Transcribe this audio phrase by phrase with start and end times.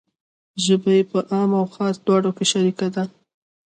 [0.63, 3.03] ژبه یې په عام و خاص دواړو کې شریکه ده.